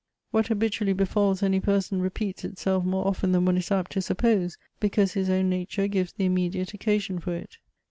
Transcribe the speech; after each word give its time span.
What 0.31 0.47
habitually 0.47 0.93
befalls 0.93 1.43
any 1.43 1.59
person 1.59 2.01
repeats 2.01 2.43
itself 2.43 2.83
more 2.83 3.05
often 3.05 3.33
than 3.33 3.45
one 3.45 3.55
is 3.55 3.69
apt 3.69 3.91
to 3.91 4.01
suppose, 4.01 4.57
because 4.79 5.13
his 5.13 5.29
own 5.29 5.47
nature 5.51 5.87
gives 5.87 6.11
the 6.11 6.27
immedi.ate 6.27 6.73
occasion 6.73 7.19
for 7.19 7.35
it. 7.35 7.59